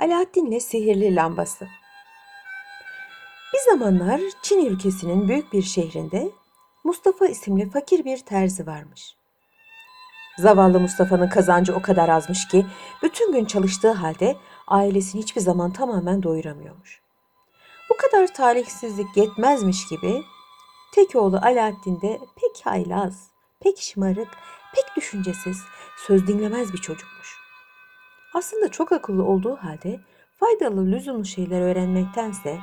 [0.00, 1.68] Alaaddin'le Sihirli Lambası
[3.54, 6.30] Bir zamanlar Çin ülkesinin büyük bir şehrinde
[6.84, 9.16] Mustafa isimli fakir bir terzi varmış.
[10.38, 12.66] Zavallı Mustafa'nın kazancı o kadar azmış ki
[13.02, 14.36] bütün gün çalıştığı halde
[14.66, 17.00] ailesini hiçbir zaman tamamen doyuramıyormuş.
[17.90, 20.22] Bu kadar talihsizlik yetmezmiş gibi
[20.94, 23.28] tek oğlu Alaaddin de pek haylaz,
[23.60, 24.28] pek şımarık,
[24.74, 25.58] pek düşüncesiz,
[26.06, 27.39] söz dinlemez bir çocukmuş.
[28.34, 30.00] Aslında çok akıllı olduğu halde
[30.40, 32.58] faydalı lüzumlu şeyler öğrenmektense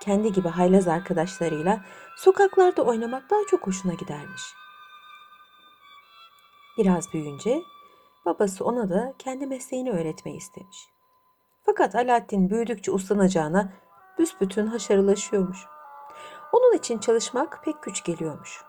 [0.00, 1.84] kendi gibi haylaz arkadaşlarıyla
[2.16, 4.42] sokaklarda oynamak daha çok hoşuna gidermiş.
[6.78, 7.62] Biraz büyüyünce
[8.26, 10.78] babası ona da kendi mesleğini öğretmeyi istemiş.
[11.66, 13.72] Fakat Alaaddin büyüdükçe uslanacağına
[14.18, 15.58] büsbütün haşarılaşıyormuş.
[16.52, 18.64] Onun için çalışmak pek güç geliyormuş.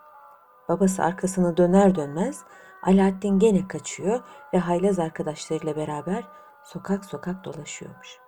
[0.68, 2.44] Babası arkasını döner dönmez
[2.86, 4.20] Alaaddin gene kaçıyor
[4.54, 6.24] ve haylaz arkadaşlarıyla beraber
[6.64, 8.18] sokak sokak dolaşıyormuş.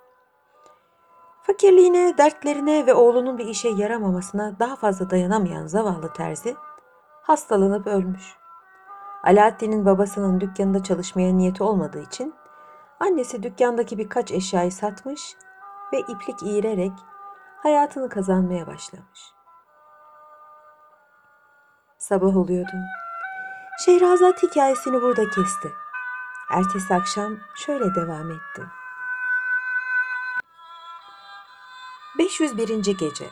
[1.42, 6.56] Fakirliğine, dertlerine ve oğlunun bir işe yaramamasına daha fazla dayanamayan zavallı terzi
[7.22, 8.36] hastalanıp ölmüş.
[9.24, 12.34] Alaaddin'in babasının dükkanında çalışmaya niyeti olmadığı için
[13.00, 15.36] annesi dükkandaki birkaç eşyayı satmış
[15.92, 16.92] ve iplik iğirerek
[17.62, 19.20] hayatını kazanmaya başlamış.
[21.98, 22.72] Sabah oluyordu.
[23.84, 25.72] Şehrazat hikayesini burada kesti.
[26.50, 28.66] Ertesi akşam şöyle devam etti.
[32.18, 32.68] 501.
[32.98, 33.30] Gece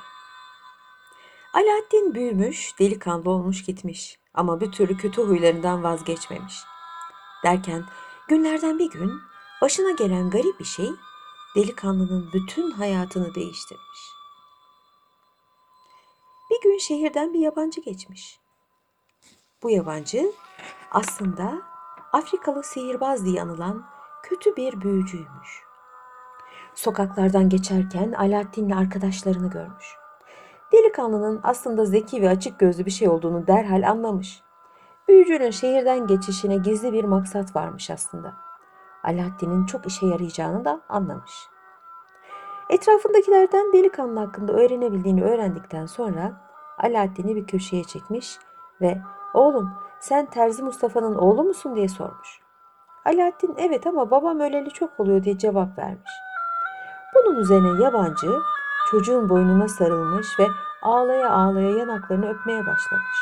[1.52, 6.54] Alaaddin büyümüş, delikanlı olmuş gitmiş ama bir türlü kötü huylarından vazgeçmemiş.
[7.44, 7.84] Derken
[8.28, 9.20] günlerden bir gün
[9.62, 10.90] başına gelen garip bir şey
[11.56, 14.00] delikanlının bütün hayatını değiştirmiş.
[16.50, 18.45] Bir gün şehirden bir yabancı geçmiş.
[19.62, 20.32] Bu yabancı
[20.90, 21.62] aslında
[22.12, 23.84] Afrikalı sihirbaz diye anılan
[24.22, 25.62] kötü bir büyücüymüş.
[26.74, 29.96] Sokaklardan geçerken Alaaddin'le arkadaşlarını görmüş.
[30.72, 34.42] Delikanlının aslında zeki ve açık gözlü bir şey olduğunu derhal anlamış.
[35.08, 38.34] Büyücünün şehirden geçişine gizli bir maksat varmış aslında.
[39.04, 41.48] Alaaddin'in çok işe yarayacağını da anlamış.
[42.70, 46.32] Etrafındakilerden delikanlı hakkında öğrenebildiğini öğrendikten sonra
[46.78, 48.38] Alaaddin'i bir köşeye çekmiş
[48.80, 49.02] ve
[49.36, 49.70] Oğlum
[50.00, 52.40] sen Terzi Mustafa'nın oğlu musun diye sormuş.
[53.04, 56.10] Alaaddin evet ama babam öleli çok oluyor diye cevap vermiş.
[57.14, 58.38] Bunun üzerine yabancı
[58.90, 60.46] çocuğun boynuna sarılmış ve
[60.82, 63.18] ağlaya ağlaya yanaklarını öpmeye başlamış.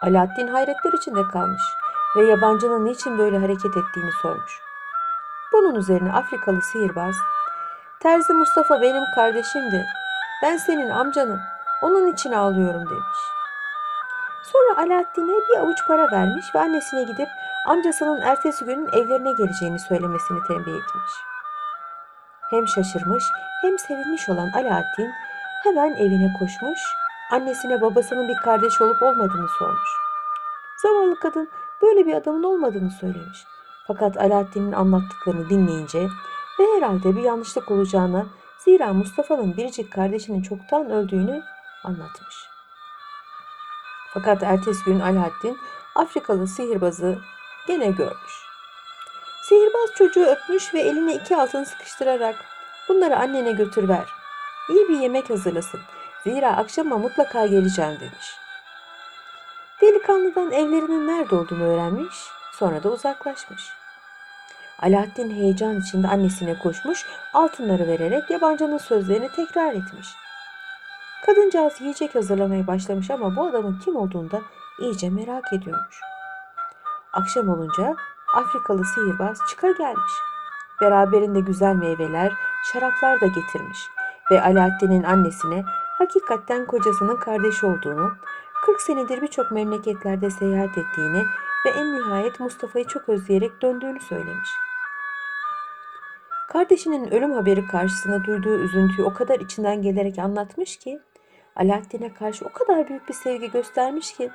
[0.00, 1.62] Alaaddin hayretler içinde kalmış
[2.16, 4.60] ve yabancının niçin böyle hareket ettiğini sormuş.
[5.52, 7.14] Bunun üzerine Afrikalı sihirbaz,
[8.00, 9.86] Terzi Mustafa benim kardeşimdi.
[10.42, 11.40] Ben senin amcanım.
[11.82, 13.27] Onun için ağlıyorum demiş.
[14.52, 17.28] Sonra Alaaddin'e bir avuç para vermiş ve annesine gidip
[17.66, 21.12] amcasının ertesi günün evlerine geleceğini söylemesini tembih etmiş.
[22.50, 23.24] Hem şaşırmış
[23.62, 25.10] hem sevinmiş olan Alaaddin
[25.64, 26.80] hemen evine koşmuş,
[27.32, 29.90] annesine babasının bir kardeş olup olmadığını sormuş.
[30.82, 31.48] Zavallı kadın
[31.82, 33.44] böyle bir adamın olmadığını söylemiş.
[33.86, 36.08] Fakat Alaaddin'in anlattıklarını dinleyince
[36.60, 38.26] ve herhalde bir yanlışlık olacağını
[38.58, 41.42] zira Mustafa'nın biricik kardeşinin çoktan öldüğünü
[41.84, 42.57] anlatmış.
[44.14, 45.58] Fakat ertesi gün Alaaddin
[45.94, 47.18] Afrikalı sihirbazı
[47.66, 48.32] gene görmüş.
[49.42, 52.36] Sihirbaz çocuğu öpmüş ve eline iki altın sıkıştırarak
[52.88, 54.08] bunları annene götür ver.
[54.68, 55.80] İyi bir yemek hazırlasın.
[56.24, 58.36] Zira akşama mutlaka geleceğim demiş.
[59.80, 62.16] Delikanlıdan evlerinin nerede olduğunu öğrenmiş,
[62.52, 63.72] sonra da uzaklaşmış.
[64.82, 70.08] Alaaddin heyecan içinde annesine koşmuş, altınları vererek yabancının sözlerini tekrar etmiş.
[71.26, 74.40] Kadıncağız yiyecek hazırlamaya başlamış ama bu adamın kim olduğunu da
[74.78, 76.00] iyice merak ediyormuş.
[77.12, 77.96] Akşam olunca
[78.34, 80.12] Afrikalı sihirbaz çıka gelmiş.
[80.80, 82.32] Beraberinde güzel meyveler,
[82.72, 83.78] şaraplar da getirmiş
[84.30, 85.64] ve Alaaddin'in annesine
[85.98, 88.12] hakikatten kocasının kardeşi olduğunu,
[88.66, 91.24] 40 senedir birçok memleketlerde seyahat ettiğini
[91.66, 94.67] ve en nihayet Mustafa'yı çok özleyerek döndüğünü söylemiş.
[96.48, 101.00] Kardeşinin ölüm haberi karşısında duyduğu üzüntüyü o kadar içinden gelerek anlatmış ki
[101.56, 104.30] Alaaddin'e karşı o kadar büyük bir sevgi göstermiş ki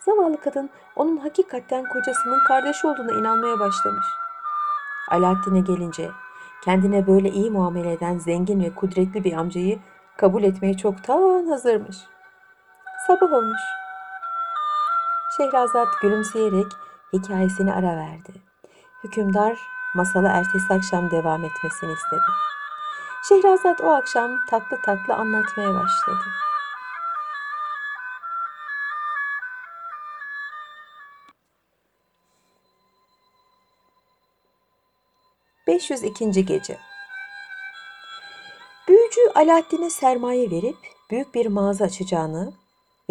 [0.00, 4.06] zavallı kadın onun hakikaten kocasının kardeşi olduğuna inanmaya başlamış.
[5.10, 6.10] Alaaddin'e gelince
[6.64, 9.78] kendine böyle iyi muamele eden zengin ve kudretli bir amcayı
[10.16, 11.96] kabul etmeye çoktan hazırmış.
[13.06, 13.60] Sabah olmuş.
[15.36, 16.66] Şehrazat gülümseyerek
[17.12, 18.32] hikayesini ara verdi.
[19.04, 22.30] Hükümdar masala ertesi akşam devam etmesini istedi.
[23.28, 26.24] Şehrazat o akşam tatlı tatlı anlatmaya başladı.
[35.66, 36.46] 502.
[36.46, 36.78] Gece
[38.88, 40.76] Büyücü Alaaddin'e sermaye verip
[41.10, 42.52] büyük bir mağaza açacağını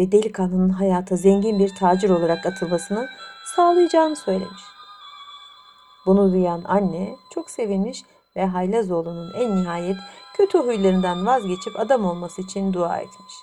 [0.00, 3.08] ve delikanlının hayata zengin bir tacir olarak atılmasını
[3.56, 4.75] sağlayacağını söylemiş.
[6.06, 8.02] Bunu duyan anne çok sevinmiş
[8.36, 9.96] ve Haylazoğlu'nun en nihayet
[10.36, 13.34] kötü huylarından vazgeçip adam olması için dua etmiş.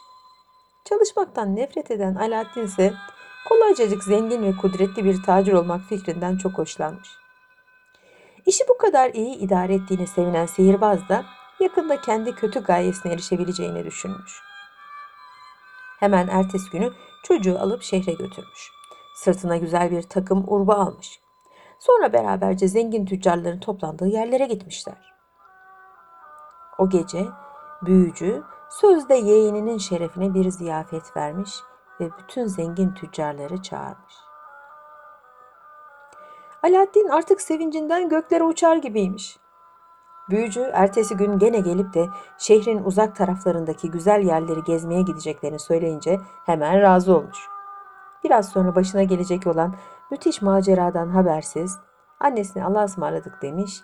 [0.85, 2.93] Çalışmaktan nefret eden Alaaddin ise
[3.49, 7.09] kolaycacık zengin ve kudretli bir tacir olmak fikrinden çok hoşlanmış.
[8.45, 11.25] İşi bu kadar iyi idare ettiğine sevinen sihirbaz da
[11.59, 14.41] yakında kendi kötü gayesine erişebileceğini düşünmüş.
[15.99, 16.93] Hemen ertesi günü
[17.23, 18.71] çocuğu alıp şehre götürmüş.
[19.15, 21.22] Sırtına güzel bir takım urba almış.
[21.85, 25.13] Sonra beraberce zengin tüccarların toplandığı yerlere gitmişler.
[26.77, 27.25] O gece
[27.81, 31.51] büyücü sözde yeğeninin şerefine bir ziyafet vermiş
[31.99, 34.13] ve bütün zengin tüccarları çağırmış.
[36.63, 39.37] Alaaddin artık sevincinden göklere uçar gibiymiş.
[40.29, 42.07] Büyücü ertesi gün gene gelip de
[42.37, 47.53] şehrin uzak taraflarındaki güzel yerleri gezmeye gideceklerini söyleyince hemen razı olmuş.
[48.23, 49.75] Biraz sonra başına gelecek olan
[50.13, 51.79] müthiş maceradan habersiz
[52.19, 53.81] annesine Allah'a ısmarladık demiş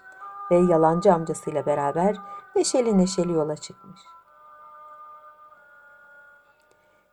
[0.52, 2.16] ve yalancı amcasıyla beraber
[2.56, 4.02] neşeli neşeli yola çıkmış.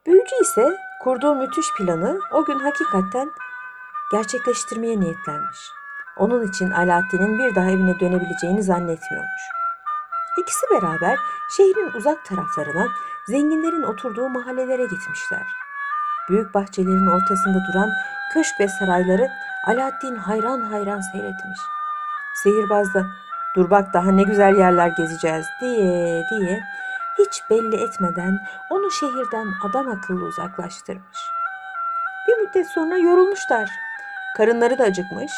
[0.06, 3.30] Büyücü ise kurduğu müthiş planı o gün hakikaten
[4.12, 5.58] gerçekleştirmeye niyetlenmiş.
[6.16, 9.42] Onun için Alaaddin'in bir daha evine dönebileceğini zannetmiyormuş.
[10.40, 11.18] İkisi beraber
[11.56, 12.88] şehrin uzak taraflarına,
[13.26, 15.65] zenginlerin oturduğu mahallelere gitmişler.
[16.28, 17.90] Büyük bahçelerin ortasında duran
[18.32, 19.28] köşk ve sarayları
[19.66, 21.60] Alaaddin hayran hayran seyretmiş.
[22.42, 23.06] Sihirbaz da
[23.56, 26.60] dur bak daha ne güzel yerler gezeceğiz diye diye
[27.18, 28.38] hiç belli etmeden
[28.70, 31.18] onu şehirden adam akıllı uzaklaştırmış.
[32.28, 33.70] Bir müddet sonra yorulmuşlar.
[34.36, 35.32] Karınları da acıkmış.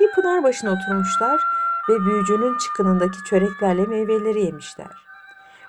[0.00, 1.40] Bir pınar başına oturmuşlar
[1.88, 5.08] ve büyücünün çıkınındaki çöreklerle meyveleri yemişler.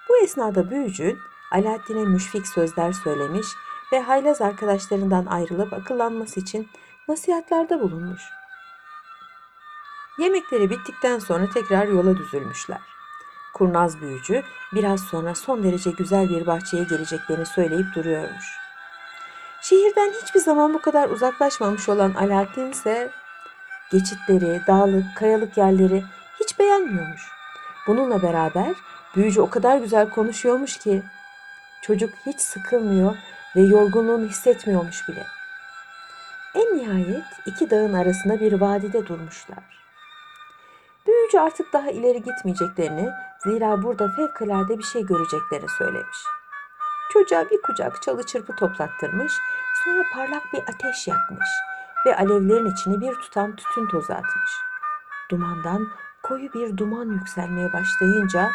[0.09, 1.17] Bu esnada büyücü
[1.51, 3.47] Alaaddin'e müşfik sözler söylemiş
[3.91, 6.69] ve haylaz arkadaşlarından ayrılıp akıllanması için
[7.07, 8.21] nasihatlerde bulunmuş.
[10.19, 12.81] Yemekleri bittikten sonra tekrar yola düzülmüşler.
[13.53, 14.43] Kurnaz büyücü
[14.73, 18.45] biraz sonra son derece güzel bir bahçeye geleceklerini söyleyip duruyormuş.
[19.61, 23.11] Şehirden hiçbir zaman bu kadar uzaklaşmamış olan Alaaddin ise
[23.91, 26.03] geçitleri, dağlık, kayalık yerleri
[26.39, 27.21] hiç beğenmiyormuş.
[27.87, 28.75] Bununla beraber
[29.15, 31.03] büyücü o kadar güzel konuşuyormuş ki
[31.81, 33.15] çocuk hiç sıkılmıyor
[33.55, 35.27] ve yorgunluğunu hissetmiyormuş bile.
[36.55, 39.63] En nihayet iki dağın arasında bir vadide durmuşlar.
[41.07, 43.11] Büyücü artık daha ileri gitmeyeceklerini,
[43.43, 46.17] zira burada fevkalade bir şey göreceklerini söylemiş.
[47.13, 49.33] Çocuğa bir kucak çalı çırpı toplattırmış,
[49.83, 51.49] sonra parlak bir ateş yakmış
[52.05, 54.51] ve alevlerin içine bir tutam tütün tozu atmış.
[55.31, 55.87] Dumandan
[56.23, 58.49] koyu bir duman yükselmeye başlayınca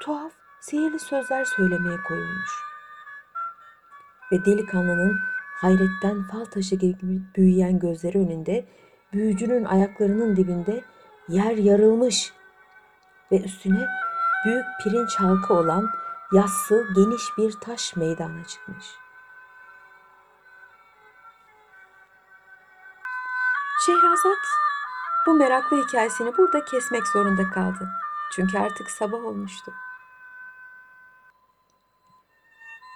[0.00, 2.67] tuhaf, sihirli sözler söylemeye koyulmuş.
[4.32, 5.18] Ve delikanlının
[5.60, 8.68] hayretten fal taşı gibi büyüyen gözleri önünde
[9.12, 10.84] büyücünün ayaklarının dibinde
[11.28, 12.32] yer yarılmış
[13.32, 13.86] ve üstüne
[14.44, 15.88] büyük pirinç halkı olan
[16.32, 18.86] yassı geniş bir taş meydana çıkmış.
[23.86, 24.38] Şehrazat
[25.26, 27.88] bu meraklı hikayesini burada kesmek zorunda kaldı.
[28.32, 29.72] Çünkü artık sabah olmuştu.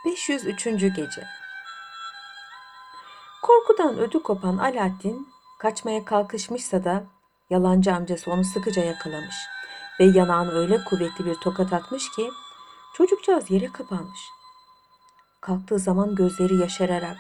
[0.04, 0.64] 503.
[0.64, 1.26] Gece
[3.42, 5.28] Korkudan ödü kopan Alaaddin
[5.58, 7.04] kaçmaya kalkışmışsa da
[7.50, 9.34] yalancı amcası onu sıkıca yakalamış
[10.00, 12.30] ve yanağına öyle kuvvetli bir tokat atmış ki
[12.94, 14.20] çocukcağız yere kapanmış.
[15.40, 17.16] Kalktığı zaman gözleri yaşararak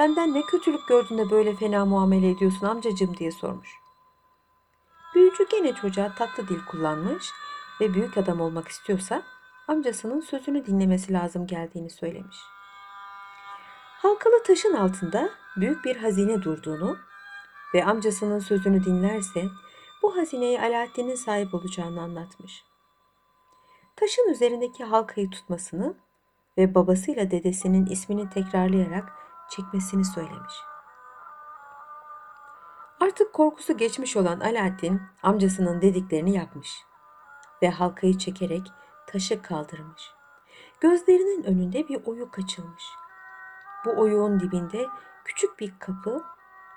[0.00, 3.68] benden ne kötülük gördün de böyle fena muamele ediyorsun amcacım diye sormuş.
[5.14, 7.30] Büyücü gene çocuğa tatlı dil kullanmış
[7.80, 9.22] ve büyük adam olmak istiyorsa
[9.68, 12.36] amcasının sözünü dinlemesi lazım geldiğini söylemiş.
[14.02, 16.96] Halkalı taşın altında büyük bir hazine durduğunu
[17.74, 19.44] ve amcasının sözünü dinlerse
[20.02, 22.64] bu hazineye Alaaddin'in sahip olacağını anlatmış.
[23.96, 25.94] Taşın üzerindeki halkayı tutmasını
[26.58, 29.12] ve babasıyla dedesinin ismini tekrarlayarak
[29.50, 30.54] çekmesini söylemiş.
[33.00, 36.70] Artık korkusu geçmiş olan Alaaddin amcasının dediklerini yapmış
[37.62, 38.66] ve halkayı çekerek
[39.14, 40.10] taşı kaldırmış.
[40.80, 42.84] Gözlerinin önünde bir oyuk açılmış.
[43.84, 44.86] Bu oyuğun dibinde
[45.24, 46.24] küçük bir kapı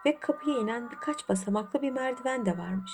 [0.05, 2.91] ve kapıya inen birkaç basamaklı bir merdiven de varmış.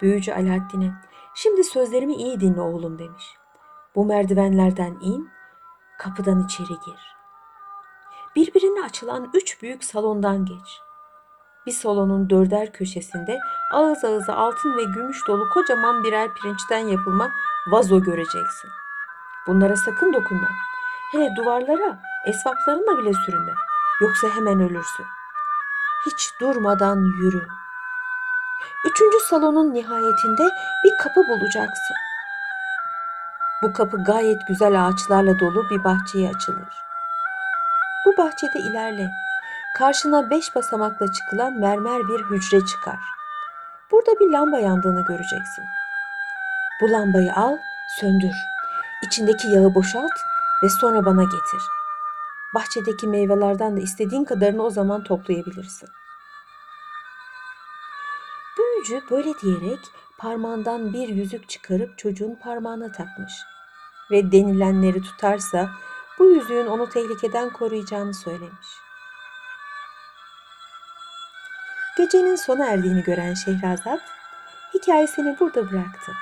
[0.00, 0.92] Büyücü Alaaddin'e
[1.34, 3.36] şimdi sözlerimi iyi dinle oğlum demiş.
[3.94, 5.30] Bu merdivenlerden in,
[5.98, 7.16] kapıdan içeri gir.
[8.36, 10.80] Birbirine açılan üç büyük salondan geç.
[11.66, 13.38] Bir salonun dörder köşesinde
[13.72, 17.30] ağız ağıza altın ve gümüş dolu kocaman birer pirinçten yapılma
[17.70, 18.70] vazo göreceksin.
[19.46, 20.48] Bunlara sakın dokunma.
[21.12, 23.52] Hele duvarlara, esvaplarınla bile sürünme.
[24.00, 25.06] Yoksa hemen ölürsün.
[26.06, 27.46] Hiç durmadan yürü.
[28.84, 30.42] Üçüncü salonun nihayetinde
[30.84, 31.96] bir kapı bulacaksın.
[33.62, 36.84] Bu kapı gayet güzel ağaçlarla dolu bir bahçeye açılır.
[38.06, 39.10] Bu bahçede ilerle.
[39.74, 42.98] Karşına beş basamakla çıkılan mermer bir hücre çıkar.
[43.90, 45.64] Burada bir lamba yandığını göreceksin.
[46.80, 47.56] Bu lambayı al,
[48.00, 48.34] söndür.
[49.06, 50.12] İçindeki yağı boşalt
[50.62, 51.62] ve sonra bana getir.
[52.54, 55.88] Bahçedeki meyvelerden de istediğin kadarını o zaman toplayabilirsin.
[58.58, 59.80] Büyücü böyle diyerek
[60.18, 63.32] parmağından bir yüzük çıkarıp çocuğun parmağına takmış
[64.10, 65.70] ve denilenleri tutarsa
[66.18, 68.91] bu yüzüğün onu tehlikeden koruyacağını söylemiş.
[71.96, 74.00] Gecenin sona erdiğini gören Şehrazat
[74.74, 76.12] hikayesini burada bıraktı.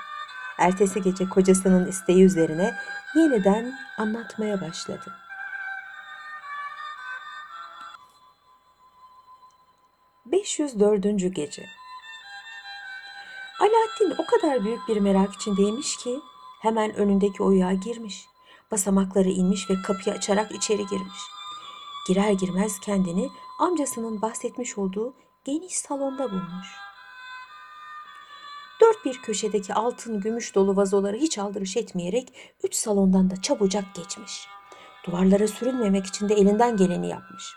[0.59, 2.75] Ertesi gece kocasının isteği üzerine
[3.15, 5.15] yeniden anlatmaya başladı.
[10.27, 11.29] ...504.
[11.29, 11.67] Gece
[13.61, 16.21] Alaaddin o kadar büyük bir merak içindeymiş ki...
[16.63, 18.27] ...hemen önündeki oyuğa girmiş.
[18.71, 21.21] Basamakları inmiş ve kapıyı açarak içeri girmiş.
[22.07, 26.77] Girer girmez kendini amcasının bahsetmiş olduğu geniş salonda bulmuş.
[28.81, 34.49] Dört bir köşedeki altın gümüş dolu vazoları hiç aldırış etmeyerek üç salondan da çabucak geçmiş.
[35.07, 37.55] Duvarlara sürünmemek için de elinden geleni yapmış.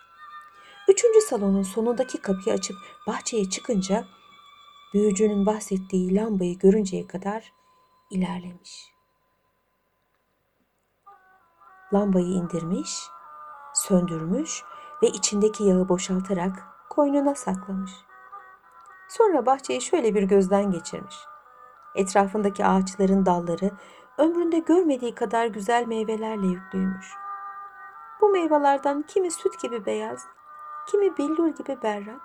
[0.89, 2.75] Üçüncü salonun sonundaki kapıyı açıp
[3.07, 4.05] bahçeye çıkınca
[4.93, 7.53] büyücünün bahsettiği lambayı görünceye kadar
[8.11, 8.93] ilerlemiş.
[11.93, 12.89] Lambayı indirmiş,
[13.73, 14.63] söndürmüş
[15.03, 17.91] ve içindeki yağı boşaltarak koynuna saklamış.
[19.09, 21.15] Sonra bahçeyi şöyle bir gözden geçirmiş.
[21.95, 23.71] Etrafındaki ağaçların dalları
[24.17, 27.13] ömründe görmediği kadar güzel meyvelerle yüklüymüş.
[28.21, 30.25] Bu meyvelerden kimi süt gibi beyaz,
[30.91, 32.21] kimi billur gibi berrak,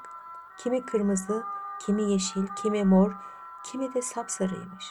[0.59, 1.43] kimi kırmızı,
[1.81, 3.13] kimi yeşil, kimi mor,
[3.65, 4.85] kimi de sapsarıymış.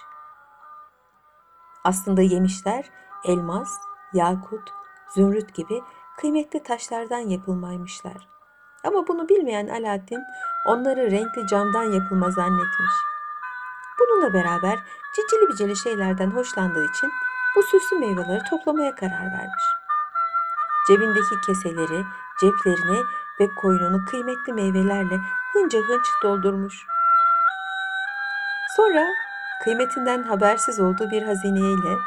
[1.84, 2.92] Aslında yemişler
[3.26, 3.70] elmas,
[4.14, 4.74] yakut,
[5.14, 5.84] zümrüt gibi
[6.18, 8.37] kıymetli taşlardan yapılmaymışlar.
[8.88, 10.26] Ama bunu bilmeyen Alaaddin
[10.66, 12.92] onları renkli camdan yapılma zannetmiş.
[14.00, 14.80] Bununla beraber
[15.16, 17.12] cicili bicili şeylerden hoşlandığı için
[17.56, 19.64] bu süslü meyveleri toplamaya karar vermiş.
[20.88, 22.04] Cebindeki keseleri,
[22.40, 23.04] ceplerini
[23.40, 25.20] ve koynunu kıymetli meyvelerle
[25.54, 26.86] hınca hınç doldurmuş.
[28.76, 29.08] Sonra
[29.64, 31.98] kıymetinden habersiz olduğu bir hazineyle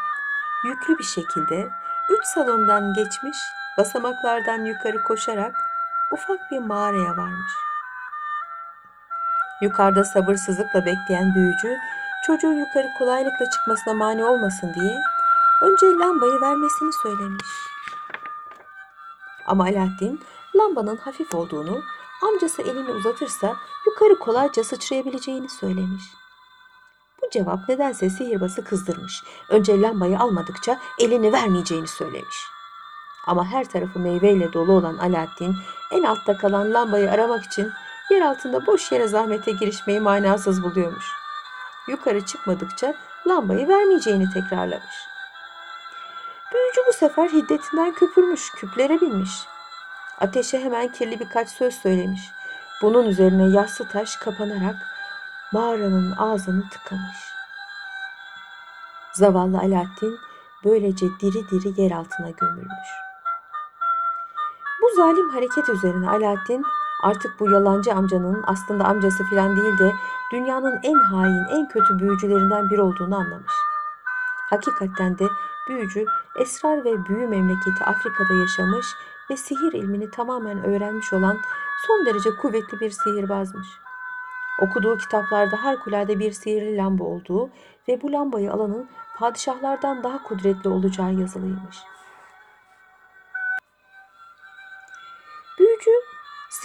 [0.64, 1.70] yüklü bir şekilde
[2.10, 3.38] üç salondan geçmiş,
[3.78, 5.69] basamaklardan yukarı koşarak
[6.12, 7.52] ufak bir mağaraya varmış.
[9.62, 11.76] Yukarıda sabırsızlıkla bekleyen büyücü
[12.26, 15.00] çocuğun yukarı kolaylıkla çıkmasına mani olmasın diye
[15.62, 17.46] önce lambayı vermesini söylemiş.
[19.46, 20.20] Ama Alaaddin
[20.56, 21.82] lambanın hafif olduğunu,
[22.22, 26.04] amcası elini uzatırsa yukarı kolayca sıçrayabileceğini söylemiş.
[27.22, 29.24] Bu cevap nedense sihirbazı kızdırmış.
[29.48, 32.59] Önce lambayı almadıkça elini vermeyeceğini söylemiş.
[33.26, 35.56] Ama her tarafı meyveyle dolu olan Alaaddin
[35.90, 37.72] en altta kalan lambayı aramak için
[38.10, 41.06] yer altında boş yere zahmete girişmeyi manasız buluyormuş.
[41.88, 42.94] Yukarı çıkmadıkça
[43.26, 44.96] lambayı vermeyeceğini tekrarlamış.
[46.52, 49.46] Büyücü bu sefer hiddetinden köpürmüş, küplere binmiş.
[50.20, 52.20] Ateşe hemen kirli birkaç söz söylemiş.
[52.82, 54.76] Bunun üzerine yassı taş kapanarak
[55.52, 57.18] mağaranın ağzını tıkamış.
[59.12, 60.18] Zavallı Alaaddin
[60.64, 63.09] böylece diri diri yer altına gömülmüş.
[64.90, 66.64] Bu zalim hareket üzerine Alaaddin
[67.02, 69.92] artık bu yalancı amcanın aslında amcası filan değil de
[70.32, 73.52] dünyanın en hain, en kötü büyücülerinden biri olduğunu anlamış.
[74.50, 75.24] Hakikaten de
[75.68, 76.04] büyücü
[76.38, 78.86] esrar ve büyü memleketi Afrika'da yaşamış
[79.30, 81.38] ve sihir ilmini tamamen öğrenmiş olan
[81.86, 83.68] son derece kuvvetli bir sihirbazmış.
[84.60, 87.50] Okuduğu kitaplarda harikulade bir sihirli lamba olduğu
[87.88, 91.76] ve bu lambayı alanın padişahlardan daha kudretli olacağı yazılıymış.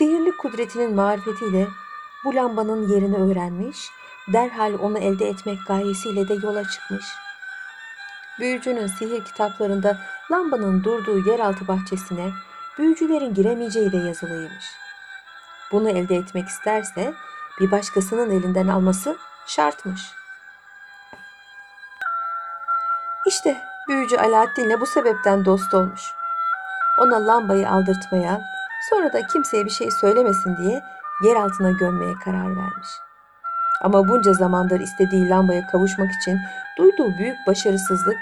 [0.06, 1.68] Sihirli kudretinin marifetiyle
[2.26, 3.90] bu lambanın yerini öğrenmiş,
[4.34, 7.06] derhal onu elde etmek gayesiyle de yola çıkmış.
[8.40, 9.98] Büyücünün sihir kitaplarında
[10.32, 12.32] lambanın durduğu yeraltı bahçesine
[12.78, 14.66] büyücülerin giremeyeceği de yazılıymış.
[15.72, 17.14] Bunu elde etmek isterse
[17.60, 20.02] bir başkasının elinden alması şartmış.
[23.28, 23.58] İşte
[23.88, 26.02] büyücü Alaaddin'le bu sebepten dost olmuş.
[27.00, 28.55] Ona lambayı aldırtmaya,
[28.90, 30.82] sonra da kimseye bir şey söylemesin diye
[31.24, 32.90] yer altına gömmeye karar vermiş.
[33.82, 36.40] Ama bunca zamandır istediği lambaya kavuşmak için
[36.78, 38.18] duyduğu büyük başarısızlık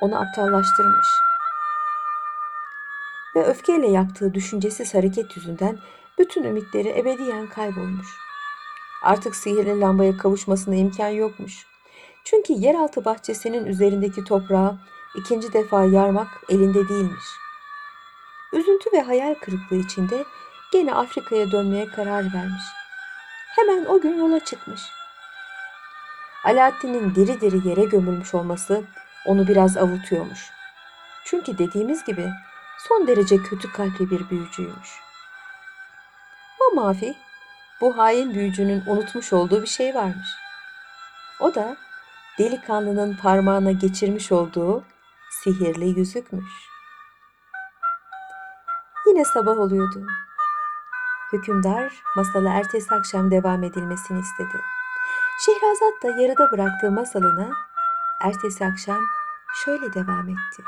[0.00, 1.06] onu aptallaştırmış.
[3.36, 5.78] Ve öfkeyle yaptığı düşüncesiz hareket yüzünden
[6.18, 8.06] bütün ümitleri ebediyen kaybolmuş.
[9.02, 11.66] Artık sihirli lambaya kavuşmasına imkan yokmuş.
[12.24, 14.78] Çünkü yeraltı bahçesinin üzerindeki toprağı
[15.16, 17.43] ikinci defa yarmak elinde değilmiş.
[18.54, 20.24] Üzüntü ve hayal kırıklığı içinde
[20.72, 22.64] gene Afrika'ya dönmeye karar vermiş.
[23.56, 24.80] Hemen o gün yola çıkmış.
[26.44, 28.84] Alaaddin'in diri diri yere gömülmüş olması
[29.26, 30.50] onu biraz avutuyormuş.
[31.24, 32.30] Çünkü dediğimiz gibi
[32.88, 35.00] son derece kötü kalpli bir büyücüymüş.
[36.60, 37.14] Ama Mafi,
[37.80, 40.28] bu hain büyücünün unutmuş olduğu bir şey varmış.
[41.40, 41.76] O da
[42.38, 44.84] delikanlının parmağına geçirmiş olduğu
[45.30, 46.73] sihirli yüzükmüş.
[49.14, 50.06] Yine sabah oluyordu.
[51.32, 54.60] Hükümdar masalı ertesi akşam devam edilmesini istedi.
[55.38, 57.50] Şehrazat da yarıda bıraktığı masalına
[58.22, 59.04] ertesi akşam
[59.64, 60.62] şöyle devam etti.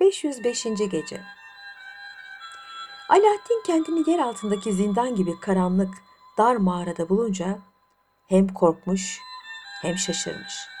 [0.00, 0.88] ...505.
[0.88, 1.22] Gece
[3.08, 5.94] Alaaddin kendini yer altındaki zindan gibi karanlık,
[6.38, 7.58] dar mağarada bulunca...
[8.28, 9.20] ...hem korkmuş
[9.82, 10.75] hem şaşırmış.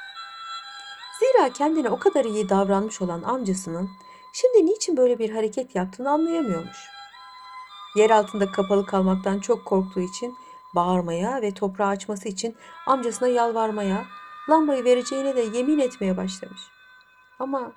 [1.18, 3.90] Zira kendine o kadar iyi davranmış olan amcasının...
[4.32, 6.88] ...şimdi niçin böyle bir hareket yaptığını anlayamıyormuş.
[7.96, 10.36] Yer altında kapalı kalmaktan çok korktuğu için
[10.74, 12.56] bağırmaya ve toprağı açması için
[12.86, 14.04] amcasına yalvarmaya,
[14.50, 16.60] lambayı vereceğine de yemin etmeye başlamış.
[17.38, 17.72] Ama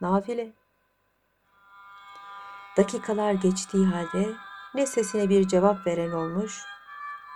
[0.00, 0.52] nafile.
[2.76, 4.34] Dakikalar geçtiği halde
[4.74, 6.64] ne sesine bir cevap veren olmuş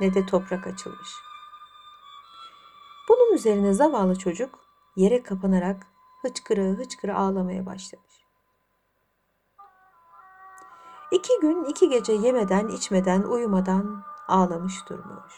[0.00, 1.08] ne de toprak açılmış.
[3.08, 4.69] Bunun üzerine zavallı çocuk
[5.00, 5.86] yere kapanarak
[6.22, 8.14] hıçkıra hıçkıra ağlamaya başlamış.
[11.10, 15.34] İki gün iki gece yemeden içmeden uyumadan ağlamış durmuş.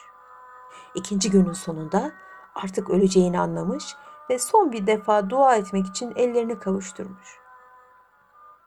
[0.94, 2.12] İkinci günün sonunda
[2.54, 3.96] artık öleceğini anlamış
[4.30, 7.38] ve son bir defa dua etmek için ellerini kavuşturmuş.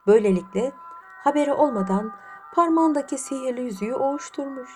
[0.06, 0.72] Böylelikle
[1.24, 2.12] haberi olmadan
[2.54, 4.70] parmağındaki sihirli yüzüğü ovuşturmuş.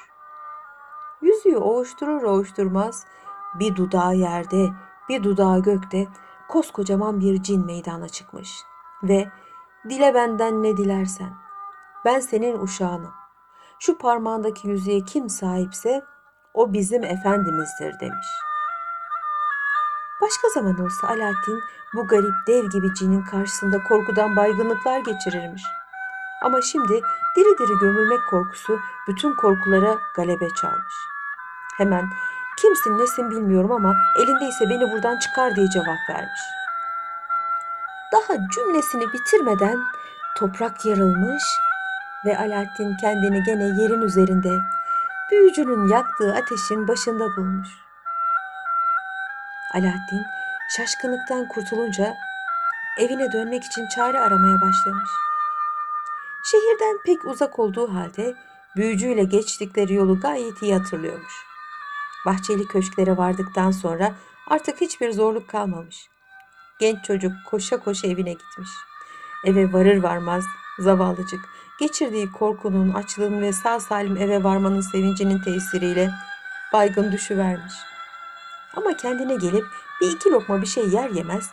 [1.22, 3.06] Yüzüğü ovuşturur ovuşturmaz
[3.54, 4.70] bir dudağı yerde
[5.10, 6.06] bir dudağı gökte
[6.48, 8.50] koskocaman bir cin meydana çıkmış
[9.02, 9.28] ve
[9.88, 11.30] dile benden ne dilersen
[12.04, 13.12] ben senin uşağınım.
[13.78, 16.04] Şu parmağındaki yüzüğe kim sahipse
[16.54, 18.26] o bizim efendimizdir demiş.
[20.22, 21.60] Başka zaman olsa Alaaddin
[21.94, 25.62] bu garip dev gibi cinin karşısında korkudan baygınlıklar geçirirmiş.
[26.42, 27.00] Ama şimdi
[27.36, 30.94] diri diri gömülmek korkusu bütün korkulara galebe çalmış.
[31.76, 32.10] Hemen
[32.62, 36.40] kimsin nesin bilmiyorum ama elindeyse beni buradan çıkar diye cevap vermiş.
[38.12, 39.78] Daha cümlesini bitirmeden
[40.36, 41.42] toprak yarılmış
[42.24, 44.50] ve Alaaddin kendini gene yerin üzerinde
[45.30, 47.68] büyücünün yaktığı ateşin başında bulmuş.
[49.74, 50.22] Alaaddin
[50.76, 52.14] şaşkınlıktan kurtulunca
[52.98, 55.10] evine dönmek için çare aramaya başlamış.
[56.50, 58.34] Şehirden pek uzak olduğu halde
[58.76, 61.49] büyücüyle geçtikleri yolu gayet iyi hatırlıyormuş.
[62.26, 64.14] Bahçeli köşklere vardıktan sonra
[64.46, 66.08] artık hiçbir zorluk kalmamış.
[66.80, 68.70] Genç çocuk koşa koşa evine gitmiş.
[69.44, 70.44] Eve varır varmaz
[70.78, 71.40] zavallıcık
[71.80, 76.10] geçirdiği korkunun, açlığın ve sağ salim eve varmanın sevincinin tesiriyle
[76.72, 77.74] baygın düşüvermiş.
[78.76, 79.64] Ama kendine gelip
[80.00, 81.50] bir iki lokma bir şey yer yemez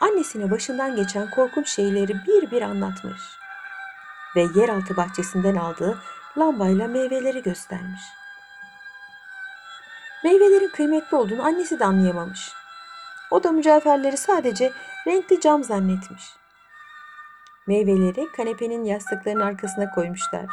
[0.00, 3.22] annesine başından geçen korkunç şeyleri bir bir anlatmış.
[4.36, 5.98] Ve yeraltı bahçesinden aldığı
[6.38, 8.00] lambayla meyveleri göstermiş.
[10.24, 12.52] Meyvelerin kıymetli olduğunu annesi de anlayamamış.
[13.30, 14.72] O da mücevherleri sadece
[15.06, 16.22] renkli cam zannetmiş.
[17.66, 20.46] Meyveleri kanepenin yastıklarının arkasına koymuşlar.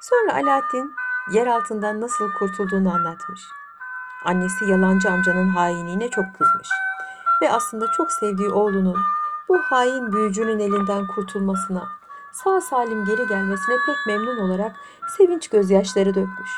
[0.00, 0.94] Sonra Alaaddin
[1.32, 3.40] yer altından nasıl kurtulduğunu anlatmış.
[4.24, 6.68] Annesi yalancı amcanın hainliğine çok kızmış
[7.42, 8.96] ve aslında çok sevdiği oğlunun
[9.48, 11.88] bu hain büyücünün elinden kurtulmasına,
[12.32, 14.76] sağ salim geri gelmesine pek memnun olarak
[15.16, 16.50] sevinç gözyaşları dökmüş.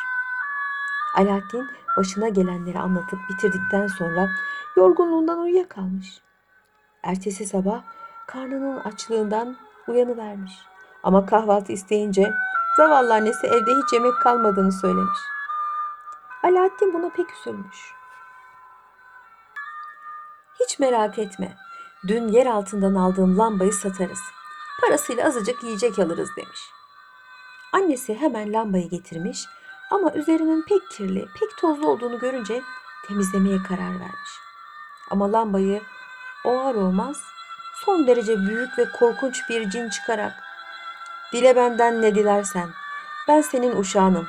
[1.17, 4.29] Alaaddin başına gelenleri anlatıp bitirdikten sonra
[4.77, 6.21] yorgunluğundan uyuyakalmış.
[7.03, 7.83] Ertesi sabah
[8.27, 9.57] karnının açlığından
[9.89, 10.53] uyanıvermiş.
[11.03, 12.33] Ama kahvaltı isteyince
[12.77, 15.19] zavallı annesi evde hiç yemek kalmadığını söylemiş.
[16.43, 17.95] Alaaddin buna pek üzülmüş.
[20.61, 21.57] Hiç merak etme.
[22.09, 24.21] Dün yer altından aldığım lambayı satarız.
[24.81, 26.61] Parasıyla azıcık yiyecek alırız demiş.
[27.73, 29.47] Annesi hemen lambayı getirmiş
[29.91, 32.63] ama üzerinin pek kirli, pek tozlu olduğunu görünce
[33.09, 34.31] temizlemeye karar vermiş.
[35.11, 35.83] Ama lambayı
[36.45, 37.23] o ar olmaz
[37.85, 40.45] son derece büyük ve korkunç bir cin çıkarak
[41.35, 42.69] Dile benden ne dilersen.
[43.29, 44.29] Ben senin uşağınım.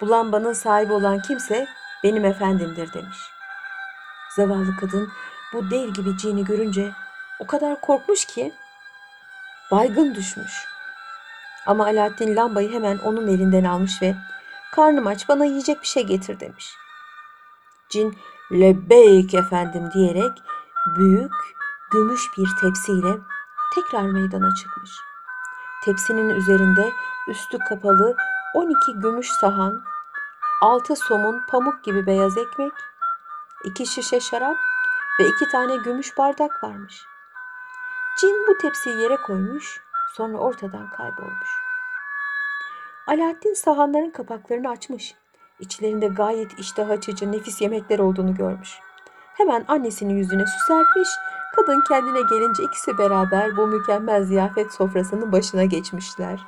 [0.00, 1.68] Bu lambanın sahibi olan kimse
[2.04, 3.18] benim efendimdir demiş.
[4.36, 5.12] Zavallı kadın
[5.52, 6.92] bu dev gibi cini görünce
[7.38, 8.52] o kadar korkmuş ki
[9.70, 10.66] baygın düşmüş.
[11.66, 14.14] Ama Alaaddin lambayı hemen onun elinden almış ve
[14.74, 16.74] karnım aç bana yiyecek bir şey getir demiş.
[17.88, 18.18] Cin
[18.52, 20.42] lebbeyk efendim diyerek
[20.96, 21.32] büyük
[21.90, 23.18] gümüş bir tepsiyle
[23.74, 24.90] tekrar meydana çıkmış.
[25.84, 26.92] Tepsinin üzerinde
[27.28, 28.16] üstü kapalı
[28.54, 29.84] 12 gümüş sahan,
[30.60, 32.72] 6 somun pamuk gibi beyaz ekmek,
[33.64, 34.56] 2 şişe şarap
[35.20, 37.04] ve 2 tane gümüş bardak varmış.
[38.20, 39.80] Cin bu tepsiyi yere koymuş,
[40.12, 41.65] sonra ortadan kaybolmuş.
[43.06, 45.14] Alaaddin sahanların kapaklarını açmış.
[45.60, 48.78] İçlerinde gayet iştah açıcı nefis yemekler olduğunu görmüş.
[49.34, 51.08] Hemen annesinin yüzüne su serpmiş,
[51.56, 56.40] kadın kendine gelince ikisi beraber bu mükemmel ziyafet sofrasının başına geçmişler.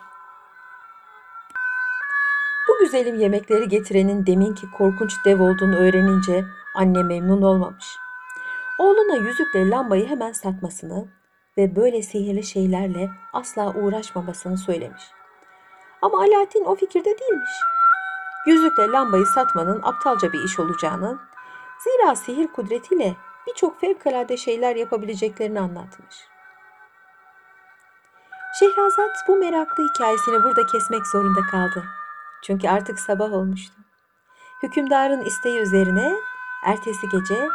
[2.68, 6.44] Bu güzelim yemekleri getirenin deminki korkunç dev olduğunu öğrenince
[6.75, 7.97] anne memnun olmamış.
[8.79, 11.09] Oğluna yüzükle lambayı hemen satmasını
[11.57, 15.17] ve böyle sihirli şeylerle asla uğraşmamasını söylemiş.
[16.02, 17.50] Ama Alaaddin o fikirde değilmiş.
[18.46, 21.18] Yüzükle lambayı satmanın aptalca bir iş olacağını,
[21.78, 26.28] zira sihir kudretiyle birçok fevkalade şeyler yapabileceklerini anlatmış.
[28.58, 31.84] Şehrazat bu meraklı hikayesini burada kesmek zorunda kaldı.
[32.42, 33.74] Çünkü artık sabah olmuştu.
[34.62, 36.14] Hükümdarın isteği üzerine
[36.64, 37.48] ertesi gece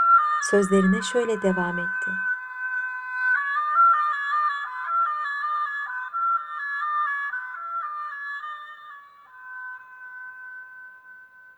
[0.52, 2.12] sözlerine şöyle devam etti.